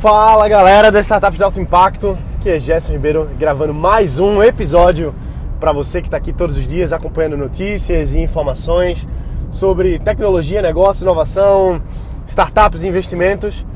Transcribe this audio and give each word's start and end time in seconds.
Fala 0.00 0.46
galera 0.46 0.92
da 0.92 1.00
Startup 1.00 1.34
de 1.34 1.42
Alto 1.42 1.58
Impacto, 1.58 2.18
que 2.42 2.50
é 2.50 2.60
Gerson 2.60 2.92
Ribeiro 2.92 3.30
gravando 3.38 3.72
mais 3.72 4.18
um 4.18 4.42
episódio 4.42 5.14
para 5.58 5.72
você 5.72 6.02
que 6.02 6.08
está 6.08 6.18
aqui 6.18 6.34
todos 6.34 6.58
os 6.58 6.66
dias 6.66 6.92
acompanhando 6.92 7.34
notícias 7.34 8.12
e 8.12 8.20
informações 8.20 9.08
sobre 9.48 9.98
tecnologia, 9.98 10.60
negócio, 10.60 11.02
inovação, 11.02 11.82
startups 12.28 12.82
e 12.82 12.88
investimentos. 12.88 13.66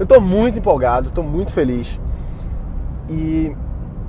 Eu 0.00 0.02
estou 0.02 0.20
muito 0.20 0.58
empolgado, 0.58 1.10
estou 1.10 1.22
muito 1.22 1.52
feliz 1.52 1.98
e 3.08 3.54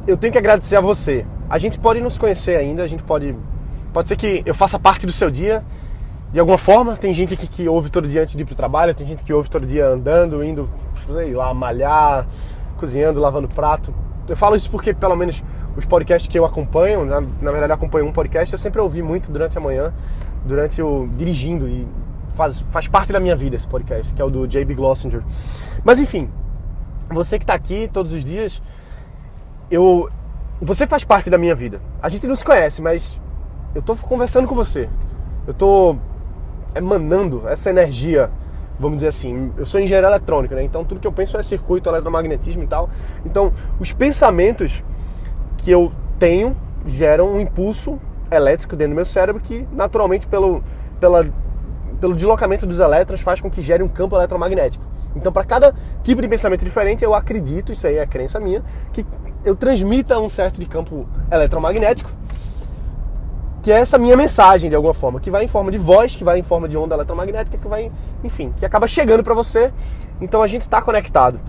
eu 0.07 0.17
tenho 0.17 0.33
que 0.33 0.39
agradecer 0.39 0.75
a 0.75 0.81
você. 0.81 1.23
A 1.47 1.59
gente 1.59 1.77
pode 1.79 2.01
não 2.01 2.09
se 2.09 2.19
conhecer 2.19 2.57
ainda, 2.57 2.81
a 2.83 2.87
gente 2.87 3.03
pode. 3.03 3.35
Pode 3.93 4.07
ser 4.07 4.15
que 4.15 4.41
eu 4.43 4.55
faça 4.55 4.79
parte 4.79 5.05
do 5.05 5.11
seu 5.11 5.29
dia 5.29 5.63
de 6.31 6.39
alguma 6.39 6.57
forma. 6.57 6.95
Tem 6.95 7.13
gente 7.13 7.33
aqui 7.33 7.47
que 7.47 7.67
ouve 7.67 7.89
todo 7.89 8.07
dia 8.07 8.21
antes 8.21 8.35
de 8.35 8.41
ir 8.41 8.45
para 8.45 8.53
o 8.53 8.55
trabalho, 8.55 8.93
tem 8.93 9.05
gente 9.05 9.23
que 9.23 9.33
ouve 9.33 9.49
todo 9.49 9.65
dia 9.65 9.87
andando, 9.87 10.43
indo, 10.43 10.69
sei 11.11 11.33
lá, 11.33 11.53
malhar, 11.53 12.27
cozinhando, 12.77 13.19
lavando 13.19 13.47
prato. 13.47 13.93
Eu 14.27 14.37
falo 14.37 14.55
isso 14.55 14.69
porque, 14.69 14.93
pelo 14.93 15.15
menos, 15.15 15.43
os 15.75 15.85
podcasts 15.85 16.27
que 16.27 16.37
eu 16.37 16.45
acompanho, 16.45 17.05
na, 17.05 17.21
na 17.21 17.51
verdade, 17.51 17.73
acompanho 17.73 18.05
um 18.05 18.11
podcast, 18.11 18.53
eu 18.53 18.59
sempre 18.59 18.79
ouvi 18.79 19.01
muito 19.01 19.31
durante 19.31 19.57
a 19.57 19.61
manhã, 19.61 19.93
durante 20.45 20.81
o 20.81 21.07
dirigindo 21.17 21.67
e 21.67 21.87
faz, 22.33 22.59
faz 22.59 22.87
parte 22.87 23.11
da 23.11 23.19
minha 23.19 23.35
vida 23.35 23.55
esse 23.55 23.67
podcast, 23.67 24.13
que 24.13 24.21
é 24.21 24.25
o 24.25 24.29
do 24.29 24.47
J.B. 24.47 24.75
Glossinger. 24.75 25.23
Mas 25.83 25.99
enfim, 25.99 26.29
você 27.09 27.39
que 27.39 27.43
está 27.43 27.55
aqui 27.55 27.89
todos 27.91 28.13
os 28.13 28.23
dias, 28.23 28.61
eu, 29.71 30.09
você 30.61 30.85
faz 30.85 31.03
parte 31.03 31.29
da 31.29 31.37
minha 31.37 31.55
vida. 31.55 31.81
A 32.01 32.07
gente 32.07 32.27
não 32.27 32.35
se 32.35 32.45
conhece, 32.45 32.81
mas 32.81 33.19
eu 33.73 33.79
estou 33.79 33.95
conversando 33.97 34.47
com 34.47 34.55
você. 34.55 34.87
Eu 35.47 35.51
estou 35.51 35.99
emanando 36.75 37.47
essa 37.47 37.69
energia, 37.69 38.29
vamos 38.79 38.97
dizer 38.97 39.09
assim. 39.09 39.51
Eu 39.57 39.65
sou 39.65 39.79
engenheiro 39.79 40.07
eletrônico, 40.07 40.55
né? 40.55 40.63
Então 40.63 40.83
tudo 40.83 40.99
que 40.99 41.07
eu 41.07 41.11
penso 41.11 41.37
é 41.37 41.43
circuito, 41.43 41.89
eletromagnetismo 41.89 42.63
e 42.63 42.67
tal. 42.67 42.89
Então, 43.25 43.51
os 43.79 43.93
pensamentos 43.93 44.83
que 45.57 45.71
eu 45.71 45.91
tenho 46.17 46.55
geram 46.85 47.33
um 47.33 47.39
impulso 47.39 47.99
elétrico 48.31 48.75
dentro 48.75 48.93
do 48.93 48.95
meu 48.95 49.05
cérebro 49.05 49.41
que 49.41 49.67
naturalmente 49.71 50.27
pelo 50.27 50.63
pela, 50.99 51.25
pelo 51.99 52.15
deslocamento 52.15 52.65
dos 52.65 52.79
elétrons 52.79 53.21
faz 53.21 53.41
com 53.41 53.49
que 53.49 53.61
gere 53.61 53.81
um 53.81 53.87
campo 53.87 54.15
eletromagnético. 54.15 54.83
Então, 55.15 55.31
para 55.31 55.43
cada 55.43 55.73
tipo 56.03 56.21
de 56.21 56.27
pensamento 56.27 56.63
diferente, 56.63 57.03
eu 57.03 57.13
acredito, 57.13 57.73
isso 57.73 57.87
aí 57.87 57.97
é 57.97 58.05
crença 58.05 58.39
minha, 58.39 58.63
que 58.93 59.05
eu 59.43 59.55
transmita 59.55 60.19
um 60.19 60.29
certo 60.29 60.59
de 60.59 60.67
campo 60.67 61.07
eletromagnético, 61.31 62.11
que 63.61 63.71
é 63.71 63.79
essa 63.79 63.97
minha 63.97 64.15
mensagem 64.15 64.69
de 64.69 64.75
alguma 64.75 64.93
forma, 64.93 65.19
que 65.19 65.29
vai 65.29 65.43
em 65.43 65.47
forma 65.47 65.71
de 65.71 65.77
voz, 65.77 66.15
que 66.15 66.23
vai 66.23 66.39
em 66.39 66.43
forma 66.43 66.67
de 66.67 66.77
onda 66.77 66.95
eletromagnética, 66.95 67.57
que 67.57 67.67
vai, 67.67 67.91
enfim, 68.23 68.53
que 68.57 68.65
acaba 68.65 68.87
chegando 68.87 69.23
para 69.23 69.33
você. 69.33 69.71
Então 70.21 70.41
a 70.41 70.47
gente 70.47 70.61
está 70.61 70.81
conectado 70.81 71.39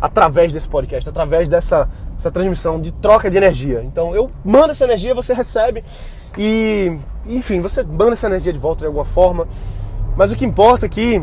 através 0.00 0.52
desse 0.52 0.68
podcast, 0.68 1.08
através 1.08 1.46
dessa, 1.46 1.88
dessa 2.14 2.30
transmissão 2.30 2.80
de 2.80 2.90
troca 2.90 3.30
de 3.30 3.36
energia. 3.36 3.82
Então 3.82 4.14
eu 4.14 4.28
mando 4.44 4.70
essa 4.70 4.84
energia, 4.84 5.14
você 5.14 5.34
recebe 5.34 5.84
e, 6.38 6.96
enfim, 7.26 7.60
você 7.60 7.82
manda 7.82 8.12
essa 8.12 8.26
energia 8.26 8.52
de 8.52 8.58
volta 8.58 8.80
de 8.80 8.86
alguma 8.86 9.04
forma. 9.04 9.46
Mas 10.16 10.32
o 10.32 10.36
que 10.36 10.44
importa 10.44 10.86
aqui, 10.86 11.22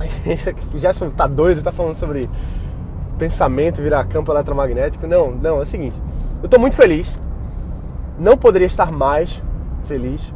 já 0.76 0.92
tá 1.16 1.26
doido, 1.26 1.62
tá 1.62 1.72
falando 1.72 1.94
sobre 1.94 2.28
pensamento 3.18 3.80
virar 3.80 4.04
campo 4.04 4.30
eletromagnético. 4.30 5.06
Não, 5.06 5.30
não, 5.30 5.58
é 5.58 5.62
o 5.62 5.66
seguinte. 5.66 6.00
Eu 6.42 6.46
estou 6.46 6.60
muito 6.60 6.76
feliz. 6.76 7.16
Não 8.18 8.36
poderia 8.36 8.66
estar 8.66 8.90
mais 8.90 9.42
feliz. 9.84 10.32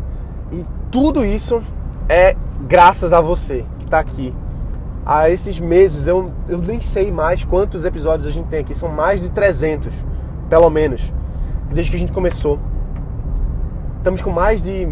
E 0.52 0.64
tudo 0.90 1.24
isso 1.24 1.62
é 2.08 2.36
graças 2.66 3.12
a 3.12 3.20
você 3.20 3.64
que 3.78 3.84
está 3.84 3.98
aqui. 3.98 4.34
Há 5.04 5.30
esses 5.30 5.58
meses, 5.58 6.06
eu, 6.06 6.30
eu 6.48 6.58
nem 6.58 6.80
sei 6.80 7.10
mais 7.10 7.44
quantos 7.44 7.84
episódios 7.84 8.26
a 8.26 8.30
gente 8.30 8.48
tem 8.48 8.60
aqui. 8.60 8.74
São 8.74 8.88
mais 8.88 9.20
de 9.20 9.30
300, 9.30 9.92
pelo 10.48 10.68
menos, 10.68 11.12
desde 11.72 11.90
que 11.90 11.96
a 11.96 12.00
gente 12.00 12.12
começou. 12.12 12.58
Estamos 13.96 14.20
com 14.22 14.30
mais 14.30 14.62
de 14.62 14.88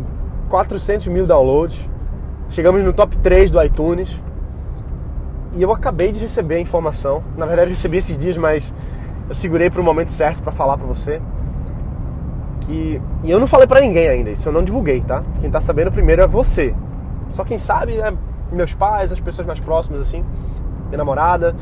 400 0.49 1.06
mil 1.09 1.26
downloads. 1.26 1.88
Chegamos 2.50 2.82
no 2.82 2.93
top 2.93 3.16
3 3.19 3.50
do 3.50 3.62
iTunes. 3.62 4.22
E 5.55 5.62
eu 5.62 5.72
acabei 5.72 6.12
de 6.12 6.20
receber 6.20 6.56
a 6.56 6.60
informação. 6.60 7.22
Na 7.37 7.47
verdade, 7.47 7.70
eu 7.70 7.75
recebi 7.75 7.97
esses 7.97 8.16
dias, 8.16 8.37
mas 8.37 8.72
eu 9.28 9.34
segurei 9.34 9.70
para 9.70 9.81
o 9.81 9.84
momento 9.84 10.10
certo 10.10 10.43
para 10.43 10.53
falar 10.53 10.76
para 10.76 10.87
você. 10.87 11.20
Que 12.69 13.03
e 13.25 13.31
eu 13.31 13.41
não 13.41 13.49
falei 13.49 13.67
para 13.67 13.81
ninguém 13.81 14.06
ainda, 14.06 14.31
isso 14.31 14.49
eu 14.49 14.53
não 14.53 14.62
divulguei, 14.62 15.01
tá? 15.01 15.25
Quem 15.41 15.51
tá 15.51 15.61
sabendo 15.61 15.91
primeiro 15.91 16.23
é 16.23 16.27
você. 16.27 16.73
Só 17.29 17.43
quem 17.43 17.59
sabe 17.59 17.99
é 17.99 18.12
meus 18.53 18.75
pais, 18.75 19.12
as 19.12 19.19
pessoas 19.19 19.47
mais 19.47 19.59
próximas 19.59 20.01
assim, 20.01 20.25
minha 20.87 20.99
namorada, 20.99 21.56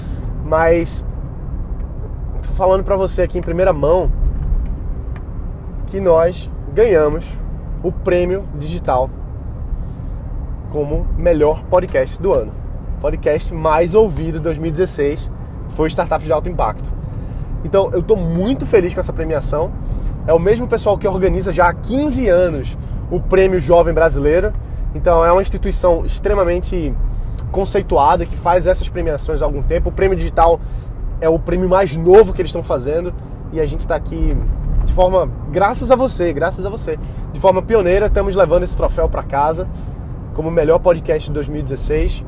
mas 0.44 1.04
tô 2.42 2.52
falando 2.52 2.84
para 2.84 2.96
você 2.96 3.22
aqui 3.22 3.38
em 3.38 3.42
primeira 3.42 3.72
mão 3.72 4.12
que 5.86 6.00
nós 6.00 6.50
ganhamos 6.74 7.24
o 7.82 7.90
prêmio 7.90 8.44
digital 8.58 9.08
como 10.70 11.06
melhor 11.16 11.62
podcast 11.70 12.20
do 12.20 12.34
ano 12.34 12.66
podcast 13.00 13.54
mais 13.54 13.94
ouvido 13.94 14.38
de 14.38 14.44
2016 14.44 15.30
foi 15.70 15.88
Startups 15.88 16.26
de 16.26 16.32
Alto 16.32 16.48
Impacto. 16.48 16.92
Então 17.64 17.90
eu 17.92 18.00
estou 18.00 18.16
muito 18.16 18.66
feliz 18.66 18.94
com 18.94 19.00
essa 19.00 19.12
premiação. 19.12 19.70
É 20.26 20.32
o 20.32 20.38
mesmo 20.38 20.66
pessoal 20.66 20.98
que 20.98 21.06
organiza 21.06 21.52
já 21.52 21.68
há 21.68 21.74
15 21.74 22.28
anos 22.28 22.76
o 23.10 23.20
Prêmio 23.20 23.60
Jovem 23.60 23.94
Brasileiro. 23.94 24.52
Então 24.94 25.24
é 25.24 25.30
uma 25.30 25.42
instituição 25.42 26.04
extremamente 26.04 26.94
conceituada 27.52 28.26
que 28.26 28.36
faz 28.36 28.66
essas 28.66 28.88
premiações 28.88 29.42
há 29.42 29.44
algum 29.44 29.62
tempo. 29.62 29.90
O 29.90 29.92
Prêmio 29.92 30.16
Digital 30.16 30.60
é 31.20 31.28
o 31.28 31.38
prêmio 31.38 31.68
mais 31.68 31.96
novo 31.96 32.32
que 32.32 32.42
eles 32.42 32.50
estão 32.50 32.62
fazendo 32.62 33.14
e 33.52 33.60
a 33.60 33.66
gente 33.66 33.80
está 33.80 33.94
aqui 33.94 34.36
de 34.84 34.92
forma, 34.92 35.28
graças 35.50 35.90
a 35.90 35.96
você, 35.96 36.32
graças 36.32 36.64
a 36.64 36.68
você, 36.68 36.98
de 37.32 37.40
forma 37.40 37.60
pioneira, 37.62 38.06
estamos 38.06 38.36
levando 38.36 38.62
esse 38.62 38.76
troféu 38.76 39.08
para 39.08 39.22
casa 39.22 39.66
como 40.34 40.50
melhor 40.50 40.78
podcast 40.78 41.28
de 41.28 41.34
2016 41.34 42.24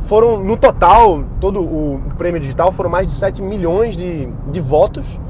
foram, 0.00 0.42
no 0.42 0.56
total, 0.56 1.22
todo 1.40 1.60
o 1.60 2.00
prêmio 2.16 2.40
digital, 2.40 2.72
foram 2.72 2.90
mais 2.90 3.06
de 3.06 3.12
7 3.12 3.42
milhões 3.42 3.96
de, 3.96 4.28
de 4.50 4.60
votos. 4.60 5.20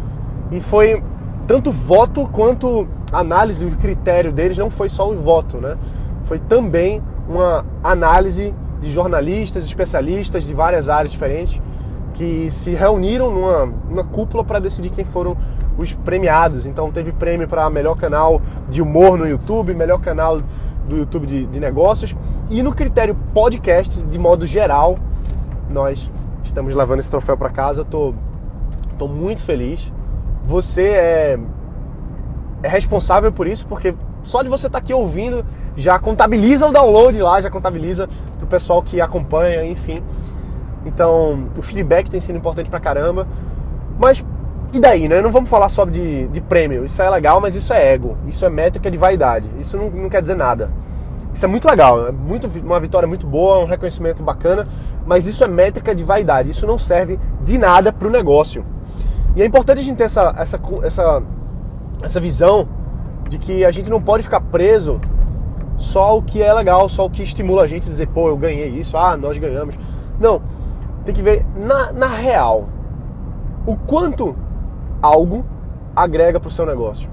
E 0.51 0.61
foi 0.61 1.03
tanto 1.51 1.73
voto 1.73 2.29
quanto 2.29 2.87
análise, 3.13 3.67
o 3.67 3.77
critério 3.77 4.31
deles 4.31 4.57
não 4.57 4.71
foi 4.71 4.89
só 4.89 5.11
o 5.11 5.17
voto, 5.17 5.57
né? 5.57 5.77
Foi 6.23 6.39
também 6.39 7.03
uma 7.29 7.67
análise 7.83 8.55
de 8.81 8.93
jornalistas, 8.93 9.65
especialistas 9.65 10.45
de 10.45 10.55
várias 10.55 10.89
áreas 10.89 11.11
diferentes 11.11 11.61
que 12.15 12.49
se 12.53 12.71
reuniram 12.71 13.35
numa, 13.35 13.67
numa 13.67 14.05
cúpula 14.05 14.45
para 14.45 14.61
decidir 14.61 14.91
quem 14.91 15.05
foram 15.05 15.37
os 15.77 15.93
premiados. 15.93 16.67
Então 16.67 16.89
teve 16.93 17.11
prêmio 17.11 17.49
para 17.49 17.69
melhor 17.69 17.97
canal 17.97 18.41
de 18.69 18.81
humor 18.81 19.19
no 19.19 19.27
YouTube, 19.27 19.75
melhor 19.75 20.01
canal 20.01 20.41
do 20.89 20.97
YouTube 20.99 21.27
de, 21.27 21.47
de 21.47 21.59
negócios. 21.59 22.15
E 22.49 22.63
no 22.63 22.73
critério 22.73 23.17
podcast, 23.35 24.01
de 24.03 24.19
modo 24.21 24.47
geral, 24.47 25.01
nós 25.69 26.09
estamos 26.45 26.77
levando 26.77 27.01
esse 27.01 27.11
troféu 27.11 27.37
para 27.37 27.51
casa. 27.51 27.81
Eu 27.81 27.85
tô, 27.87 28.15
tô 28.97 29.09
muito 29.09 29.43
feliz. 29.43 29.91
Você 30.51 30.83
é, 30.83 31.39
é 32.61 32.69
responsável 32.69 33.31
por 33.31 33.47
isso, 33.47 33.65
porque 33.69 33.95
só 34.25 34.43
de 34.43 34.49
você 34.49 34.67
estar 34.67 34.81
tá 34.81 34.83
aqui 34.83 34.93
ouvindo 34.93 35.47
já 35.77 35.97
contabiliza 35.97 36.67
o 36.67 36.73
download 36.73 37.17
lá, 37.23 37.41
já 37.41 37.49
contabiliza 37.49 38.09
pro 38.37 38.49
pessoal 38.49 38.83
que 38.83 39.01
acompanha, 39.01 39.65
enfim. 39.65 40.03
Então, 40.85 41.47
o 41.57 41.63
feedback 41.63 42.11
tem 42.11 42.21
sido 42.21 42.37
importante 42.37 42.69
pra 42.69 42.81
caramba. 42.81 43.29
Mas 43.97 44.25
e 44.73 44.81
daí, 44.81 45.09
né? 45.09 45.23
Não 45.23 45.31
vamos 45.31 45.49
falar 45.49 45.69
só 45.69 45.85
de, 45.85 46.27
de 46.27 46.41
prêmio. 46.41 46.85
Isso 46.85 47.01
é 47.01 47.09
legal, 47.09 47.41
mas 47.41 47.55
isso 47.55 47.73
é 47.73 47.93
ego. 47.93 48.17
Isso 48.27 48.45
é 48.45 48.51
métrica 48.51 48.91
de 48.91 48.99
vaidade. 48.99 49.49
Isso 49.57 49.77
não, 49.77 49.89
não 49.89 50.09
quer 50.09 50.21
dizer 50.21 50.35
nada. 50.35 50.69
Isso 51.33 51.45
é 51.45 51.49
muito 51.49 51.69
legal, 51.69 52.09
é 52.09 52.11
muito, 52.11 52.49
uma 52.59 52.81
vitória 52.81 53.07
muito 53.07 53.25
boa, 53.25 53.61
um 53.61 53.67
reconhecimento 53.67 54.21
bacana, 54.21 54.67
mas 55.07 55.29
isso 55.29 55.45
é 55.45 55.47
métrica 55.47 55.95
de 55.95 56.03
vaidade. 56.03 56.51
Isso 56.51 56.67
não 56.67 56.77
serve 56.77 57.21
de 57.45 57.57
nada 57.57 57.93
para 57.93 58.09
o 58.09 58.11
negócio. 58.11 58.65
E 59.37 59.43
é 59.43 59.47
importante 59.47 59.81
a 59.81 59.83
gente 59.83 59.97
ter 59.97 60.05
essa, 60.05 60.35
essa, 60.37 60.61
essa, 60.83 61.23
essa 62.03 62.21
visão 62.21 62.69
de 63.29 63.39
que 63.39 63.65
a 63.65 63.71
gente 63.71 63.89
não 63.89 64.03
pode 64.03 64.23
ficar 64.23 64.41
preso 64.41 65.01
só 65.77 66.19
o 66.19 66.23
que 66.23 66.43
é 66.43 66.53
legal, 66.53 66.89
só 66.89 67.07
o 67.07 67.11
que 67.11 67.23
estimula 67.23 67.63
a 67.63 67.67
gente 67.67 67.87
a 67.87 67.91
dizer, 67.91 68.09
pô, 68.09 68.29
eu 68.29 68.37
ganhei 68.37 68.69
isso, 68.69 68.97
ah, 68.97 69.17
nós 69.17 69.39
ganhamos. 69.39 69.79
Não, 70.19 70.43
tem 71.05 71.15
que 71.15 71.23
ver 71.23 71.47
na, 71.57 71.93
na 71.93 72.07
real 72.09 72.69
o 73.67 73.77
quanto 73.77 74.37
algo 75.01 75.45
agrega 75.95 76.39
para 76.39 76.49
o 76.49 76.51
seu 76.51 76.67
negócio. 76.67 77.09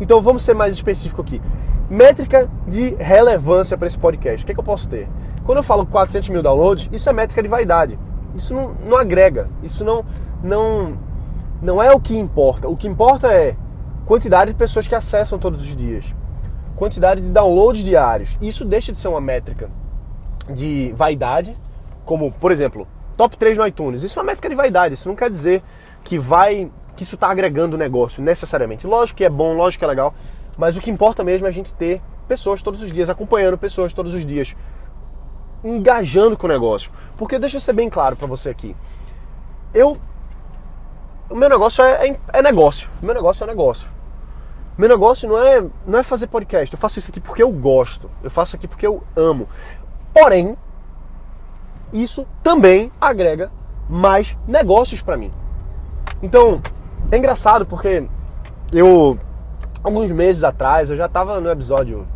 Então 0.00 0.20
vamos 0.20 0.42
ser 0.42 0.54
mais 0.54 0.74
específico 0.74 1.20
aqui. 1.20 1.40
Métrica 1.88 2.48
de 2.66 2.94
relevância 2.96 3.76
para 3.76 3.86
esse 3.86 3.98
podcast. 3.98 4.42
O 4.42 4.46
que, 4.46 4.52
é 4.52 4.54
que 4.54 4.60
eu 4.60 4.64
posso 4.64 4.88
ter? 4.88 5.08
Quando 5.44 5.58
eu 5.58 5.64
falo 5.64 5.84
400 5.84 6.28
mil 6.28 6.42
downloads, 6.42 6.88
isso 6.92 7.08
é 7.08 7.12
métrica 7.12 7.42
de 7.42 7.48
vaidade. 7.48 7.98
Isso 8.34 8.54
não, 8.54 8.74
não 8.86 8.96
agrega. 8.96 9.48
Isso 9.62 9.84
não, 9.84 10.04
não, 10.42 10.96
não 11.62 11.82
é 11.82 11.92
o 11.92 12.00
que 12.00 12.16
importa. 12.16 12.68
O 12.68 12.76
que 12.76 12.88
importa 12.88 13.32
é 13.32 13.56
quantidade 14.06 14.52
de 14.52 14.56
pessoas 14.56 14.88
que 14.88 14.94
acessam 14.94 15.38
todos 15.38 15.62
os 15.62 15.76
dias, 15.76 16.14
quantidade 16.76 17.20
de 17.20 17.30
downloads 17.30 17.84
diários. 17.84 18.36
Isso 18.40 18.64
deixa 18.64 18.92
de 18.92 18.98
ser 18.98 19.08
uma 19.08 19.20
métrica 19.20 19.70
de 20.48 20.92
vaidade, 20.94 21.56
como 22.04 22.32
por 22.32 22.50
exemplo 22.50 22.88
top 23.16 23.36
3 23.36 23.58
no 23.58 23.66
iTunes. 23.66 24.02
Isso 24.02 24.18
é 24.18 24.22
uma 24.22 24.26
métrica 24.26 24.48
de 24.48 24.54
vaidade, 24.54 24.94
isso 24.94 25.08
não 25.08 25.16
quer 25.16 25.30
dizer 25.30 25.62
que 26.02 26.18
vai 26.18 26.70
que 26.96 27.02
isso 27.02 27.14
está 27.14 27.30
agregando 27.30 27.76
o 27.76 27.78
negócio 27.78 28.22
necessariamente. 28.22 28.86
Lógico 28.86 29.18
que 29.18 29.24
é 29.24 29.30
bom, 29.30 29.54
lógico 29.54 29.80
que 29.80 29.84
é 29.84 29.88
legal, 29.88 30.14
mas 30.58 30.76
o 30.76 30.80
que 30.80 30.90
importa 30.90 31.24
mesmo 31.24 31.46
é 31.46 31.50
a 31.50 31.52
gente 31.52 31.72
ter 31.74 32.02
pessoas 32.28 32.62
todos 32.62 32.82
os 32.82 32.92
dias, 32.92 33.08
acompanhando 33.10 33.56
pessoas 33.56 33.94
todos 33.94 34.14
os 34.14 34.24
dias, 34.24 34.54
engajando 35.64 36.36
com 36.36 36.46
o 36.46 36.48
negócio. 36.50 36.90
Porque 37.16 37.38
deixa 37.38 37.56
eu 37.56 37.60
ser 37.60 37.72
bem 37.72 37.88
claro 37.88 38.16
para 38.16 38.26
você 38.26 38.50
aqui. 38.50 38.76
Eu. 39.74 39.96
O 41.30 41.34
meu 41.36 41.48
negócio 41.48 41.84
é, 41.84 42.08
é, 42.08 42.20
é 42.34 42.42
negócio. 42.42 42.90
O 43.00 43.06
meu 43.06 43.14
negócio 43.14 43.44
é 43.44 43.46
negócio. 43.46 43.88
Meu 44.76 44.88
negócio 44.88 45.28
não 45.28 45.38
é, 45.38 45.64
não 45.86 45.98
é 46.00 46.02
fazer 46.02 46.26
podcast. 46.26 46.74
Eu 46.74 46.78
faço 46.78 46.98
isso 46.98 47.10
aqui 47.10 47.20
porque 47.20 47.42
eu 47.42 47.50
gosto. 47.52 48.10
Eu 48.22 48.30
faço 48.30 48.56
aqui 48.56 48.66
porque 48.66 48.86
eu 48.86 49.02
amo. 49.14 49.48
Porém, 50.12 50.56
isso 51.92 52.26
também 52.42 52.90
agrega 53.00 53.52
mais 53.88 54.36
negócios 54.46 55.00
para 55.00 55.16
mim. 55.16 55.30
Então, 56.22 56.60
é 57.12 57.16
engraçado 57.16 57.64
porque 57.64 58.06
eu, 58.72 59.18
alguns 59.82 60.10
meses 60.10 60.42
atrás, 60.42 60.90
eu 60.90 60.96
já 60.96 61.08
tava 61.08 61.40
no 61.40 61.50
episódio 61.50 62.06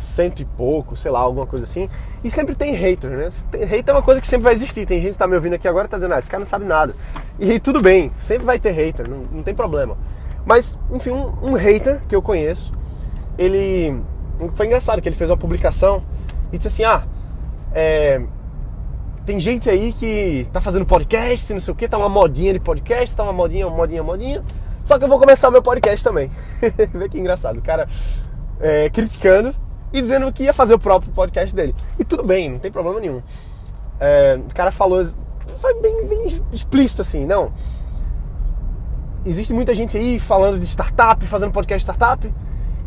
cento 0.00 0.40
e 0.40 0.44
pouco, 0.44 0.96
sei 0.96 1.10
lá, 1.10 1.20
alguma 1.20 1.46
coisa 1.46 1.64
assim. 1.64 1.88
E 2.24 2.30
sempre 2.30 2.54
tem 2.54 2.74
hater, 2.74 3.10
né? 3.10 3.28
Hater 3.66 3.84
é 3.88 3.92
uma 3.92 4.02
coisa 4.02 4.20
que 4.20 4.26
sempre 4.26 4.44
vai 4.44 4.54
existir. 4.54 4.86
Tem 4.86 5.00
gente 5.00 5.12
que 5.12 5.18
tá 5.18 5.26
me 5.26 5.34
ouvindo 5.34 5.54
aqui 5.54 5.68
agora 5.68 5.86
e 5.86 5.88
tá 5.88 5.96
dizendo, 5.96 6.14
ah, 6.14 6.18
esse 6.18 6.30
cara 6.30 6.40
não 6.40 6.46
sabe 6.46 6.64
nada. 6.64 6.94
E 7.38 7.58
tudo 7.58 7.80
bem, 7.80 8.10
sempre 8.20 8.44
vai 8.44 8.58
ter 8.58 8.70
hater, 8.70 9.08
não, 9.08 9.24
não 9.30 9.42
tem 9.42 9.54
problema. 9.54 9.96
Mas, 10.44 10.78
enfim, 10.90 11.10
um, 11.10 11.50
um, 11.50 11.52
hater 11.54 12.00
que 12.08 12.14
eu 12.14 12.22
conheço, 12.22 12.72
ele. 13.38 14.00
Foi 14.54 14.66
engraçado 14.66 15.02
que 15.02 15.08
ele 15.08 15.16
fez 15.16 15.30
uma 15.30 15.36
publicação 15.36 16.02
e 16.52 16.56
disse 16.56 16.68
assim: 16.68 16.84
ah, 16.84 17.04
é, 17.72 18.22
tem 19.26 19.38
gente 19.38 19.68
aí 19.68 19.92
que 19.92 20.46
tá 20.52 20.60
fazendo 20.60 20.86
podcast, 20.86 21.52
não 21.52 21.60
sei 21.60 21.72
o 21.72 21.76
que, 21.76 21.86
tá 21.86 21.98
uma 21.98 22.08
modinha 22.08 22.52
de 22.52 22.60
podcast, 22.60 23.14
tá 23.14 23.22
uma 23.22 23.32
modinha, 23.32 23.66
uma 23.66 23.76
modinha, 23.76 24.02
uma 24.02 24.12
modinha. 24.12 24.42
Só 24.82 24.98
que 24.98 25.04
eu 25.04 25.08
vou 25.08 25.18
começar 25.18 25.48
o 25.48 25.52
meu 25.52 25.62
podcast 25.62 26.02
também. 26.02 26.30
Vê 26.92 27.08
que 27.08 27.18
engraçado. 27.18 27.58
O 27.58 27.62
cara 27.62 27.86
é, 28.58 28.88
criticando 28.90 29.54
e 29.92 30.00
dizendo 30.00 30.32
que 30.32 30.44
ia 30.44 30.52
fazer 30.52 30.74
o 30.74 30.78
próprio 30.78 31.12
podcast 31.12 31.54
dele. 31.54 31.74
E 31.98 32.04
tudo 32.04 32.22
bem, 32.22 32.50
não 32.50 32.58
tem 32.58 32.70
problema 32.70 33.00
nenhum. 33.00 33.22
É, 33.98 34.38
o 34.48 34.54
cara 34.54 34.70
falou, 34.70 35.04
foi 35.58 35.74
bem, 35.80 36.06
bem 36.06 36.42
explícito 36.52 37.02
assim, 37.02 37.26
não. 37.26 37.52
Existe 39.24 39.52
muita 39.52 39.74
gente 39.74 39.96
aí 39.96 40.18
falando 40.18 40.58
de 40.58 40.66
startup, 40.66 41.24
fazendo 41.26 41.52
podcast 41.52 41.82
startup 41.82 42.32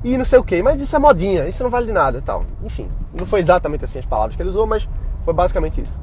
e 0.03 0.17
não 0.17 0.25
sei 0.25 0.39
o 0.39 0.43
que, 0.43 0.61
mas 0.63 0.81
isso 0.81 0.95
é 0.95 0.99
modinha, 0.99 1.47
isso 1.47 1.63
não 1.63 1.69
vale 1.69 1.85
de 1.85 1.93
nada 1.93 2.21
tal. 2.21 2.45
Enfim, 2.63 2.89
não 3.17 3.25
foi 3.25 3.39
exatamente 3.39 3.85
assim 3.85 3.99
as 3.99 4.05
palavras 4.05 4.35
que 4.35 4.41
ele 4.41 4.49
usou, 4.49 4.65
mas 4.65 4.89
foi 5.23 5.33
basicamente 5.33 5.81
isso. 5.81 6.01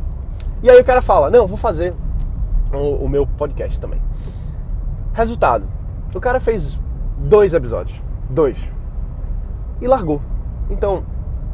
E 0.62 0.70
aí 0.70 0.80
o 0.80 0.84
cara 0.84 1.02
fala, 1.02 1.30
não, 1.30 1.46
vou 1.46 1.56
fazer 1.56 1.94
o, 2.72 3.04
o 3.04 3.08
meu 3.08 3.26
podcast 3.26 3.80
também. 3.80 4.00
Resultado, 5.12 5.68
o 6.14 6.20
cara 6.20 6.38
fez 6.38 6.78
dois 7.18 7.52
episódios, 7.52 8.00
dois, 8.28 8.70
e 9.80 9.88
largou. 9.88 10.22
Então, 10.70 11.04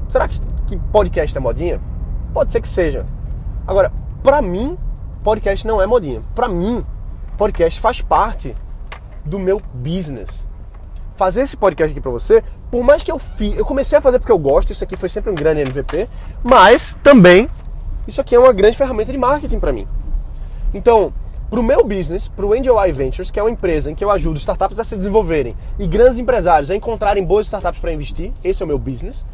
será 0.08 0.28
que, 0.28 0.40
que 0.66 0.76
podcast 0.76 1.36
é 1.36 1.40
modinha? 1.40 1.80
Pode 2.32 2.52
ser 2.52 2.60
que 2.60 2.68
seja. 2.68 3.06
Agora, 3.66 3.90
pra 4.22 4.42
mim, 4.42 4.76
podcast 5.24 5.66
não 5.66 5.80
é 5.80 5.86
modinha. 5.86 6.22
Pra 6.34 6.48
mim, 6.48 6.84
podcast 7.36 7.80
faz 7.80 8.00
parte 8.00 8.54
do 9.24 9.38
meu 9.38 9.60
business. 9.74 10.46
Fazer 11.16 11.42
esse 11.42 11.56
podcast 11.56 11.92
aqui 11.92 12.00
pra 12.00 12.10
você, 12.10 12.44
por 12.70 12.84
mais 12.84 13.02
que 13.02 13.10
eu 13.10 13.18
fiz, 13.18 13.58
eu 13.58 13.64
comecei 13.64 13.98
a 13.98 14.02
fazer 14.02 14.18
porque 14.18 14.30
eu 14.30 14.38
gosto, 14.38 14.70
isso 14.70 14.84
aqui 14.84 14.96
foi 14.96 15.08
sempre 15.08 15.30
um 15.30 15.34
grande 15.34 15.62
MVP, 15.62 16.08
mas 16.44 16.96
também 17.02 17.48
isso 18.06 18.20
aqui 18.20 18.34
é 18.34 18.38
uma 18.38 18.52
grande 18.52 18.76
ferramenta 18.76 19.10
de 19.10 19.18
marketing 19.18 19.58
para 19.58 19.72
mim. 19.72 19.88
Então, 20.74 21.12
para 21.48 21.60
o 21.60 21.62
meu 21.62 21.84
business, 21.84 22.28
para 22.28 22.44
o 22.44 22.52
Angel 22.52 22.82
Eye 22.82 22.92
Ventures, 22.92 23.30
que 23.30 23.38
é 23.38 23.42
uma 23.42 23.50
empresa 23.50 23.90
em 23.90 23.94
que 23.94 24.04
eu 24.04 24.10
ajudo 24.10 24.38
startups 24.38 24.78
a 24.78 24.84
se 24.84 24.96
desenvolverem 24.96 25.56
e 25.78 25.86
grandes 25.86 26.18
empresários 26.18 26.70
a 26.70 26.76
encontrarem 26.76 27.24
boas 27.24 27.46
startups 27.46 27.80
para 27.80 27.92
investir, 27.92 28.32
esse 28.42 28.62
é 28.62 28.64
o 28.64 28.66
meu 28.66 28.78
business. 28.78 29.24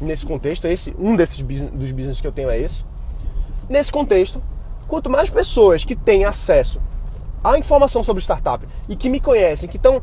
Nesse 0.00 0.26
contexto, 0.26 0.66
esse 0.66 0.94
um 0.98 1.16
desses 1.16 1.40
business, 1.40 1.72
dos 1.72 1.90
business 1.92 2.20
que 2.20 2.26
eu 2.26 2.32
tenho 2.32 2.50
é 2.50 2.58
esse. 2.58 2.84
Nesse 3.68 3.90
contexto, 3.90 4.42
quanto 4.86 5.10
mais 5.10 5.28
pessoas 5.28 5.84
que 5.84 5.96
têm 5.96 6.24
acesso 6.24 6.80
à 7.42 7.58
informação 7.58 8.02
sobre 8.02 8.22
startup 8.22 8.66
e 8.88 8.96
que 8.96 9.10
me 9.10 9.20
conhecem, 9.20 9.68
que 9.68 9.76
estão 9.76 10.02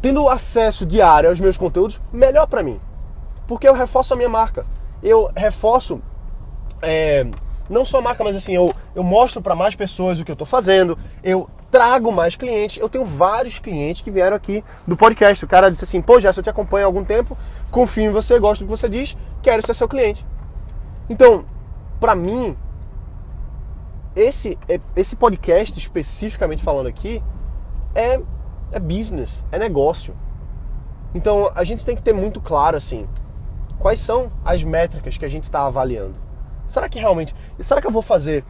tendo 0.00 0.28
acesso 0.28 0.86
diário 0.86 1.28
aos 1.28 1.40
meus 1.40 1.58
conteúdos, 1.58 2.00
melhor 2.12 2.46
para 2.46 2.62
mim. 2.62 2.80
Porque 3.46 3.68
eu 3.68 3.74
reforço 3.74 4.14
a 4.14 4.16
minha 4.16 4.28
marca. 4.28 4.64
Eu 5.02 5.30
reforço 5.34 6.00
é, 6.82 7.26
não 7.68 7.84
só 7.84 8.00
marca, 8.00 8.24
mas 8.24 8.36
assim, 8.36 8.54
eu, 8.54 8.72
eu 8.94 9.02
mostro 9.02 9.42
para 9.42 9.54
mais 9.54 9.74
pessoas 9.74 10.20
o 10.20 10.24
que 10.24 10.30
eu 10.30 10.34
estou 10.34 10.46
fazendo, 10.46 10.98
eu 11.22 11.48
trago 11.70 12.10
mais 12.10 12.36
clientes. 12.36 12.78
Eu 12.78 12.88
tenho 12.88 13.04
vários 13.04 13.58
clientes 13.58 14.02
que 14.02 14.10
vieram 14.10 14.36
aqui 14.36 14.64
do 14.86 14.96
podcast. 14.96 15.44
O 15.44 15.48
cara 15.48 15.70
disse 15.70 15.84
assim: 15.84 16.00
pô, 16.00 16.18
já 16.18 16.30
eu 16.30 16.42
te 16.42 16.50
acompanho 16.50 16.84
há 16.84 16.86
algum 16.86 17.04
tempo, 17.04 17.36
confio 17.70 18.04
em 18.04 18.10
você, 18.10 18.38
gosto 18.38 18.60
do 18.60 18.64
que 18.64 18.70
você 18.70 18.88
diz, 18.88 19.16
quero 19.42 19.64
ser 19.66 19.74
seu 19.74 19.88
cliente. 19.88 20.26
Então, 21.08 21.44
para 22.00 22.14
mim, 22.14 22.56
esse, 24.14 24.58
é, 24.68 24.80
esse 24.96 25.16
podcast 25.16 25.78
especificamente 25.78 26.62
falando 26.62 26.86
aqui 26.86 27.22
é, 27.94 28.20
é 28.72 28.80
business, 28.80 29.44
é 29.52 29.58
negócio. 29.58 30.14
Então 31.14 31.50
a 31.54 31.64
gente 31.64 31.84
tem 31.84 31.96
que 31.96 32.02
ter 32.02 32.12
muito 32.12 32.40
claro 32.40 32.76
assim 32.76 33.08
quais 33.78 34.00
são 34.00 34.30
as 34.44 34.62
métricas 34.64 35.16
que 35.16 35.24
a 35.24 35.28
gente 35.28 35.44
está 35.44 35.66
avaliando. 35.66 36.27
Será 36.68 36.88
que 36.88 37.00
realmente. 37.00 37.34
Será 37.58 37.80
que 37.80 37.86
eu 37.86 37.90
vou 37.90 38.02
fazer 38.02 38.44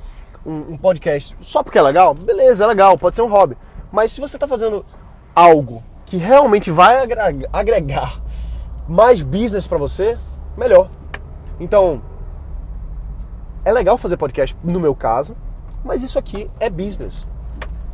um, 0.44 0.72
um, 0.72 0.76
podcast 0.76 1.34
só 1.40 1.62
porque 1.62 1.78
é 1.78 1.82
legal? 1.82 2.12
Beleza, 2.12 2.64
é 2.64 2.66
legal, 2.66 2.98
pode 2.98 3.16
ser 3.16 3.22
um 3.22 3.30
hobby. 3.30 3.56
Mas 3.90 4.12
se 4.12 4.20
você 4.20 4.36
está 4.36 4.46
fazendo 4.46 4.84
algo 5.34 5.82
que 6.04 6.16
realmente 6.16 6.70
vai 6.70 6.96
agregar 7.52 8.20
mais 8.88 9.22
business 9.22 9.66
para 9.66 9.78
você, 9.78 10.18
melhor. 10.56 10.90
Então, 11.60 12.02
é 13.64 13.72
legal 13.72 13.96
fazer 13.96 14.16
podcast 14.16 14.56
no 14.64 14.80
meu 14.80 14.94
caso, 14.94 15.36
mas 15.84 16.02
isso 16.02 16.18
aqui 16.18 16.50
é 16.58 16.68
business. 16.68 17.26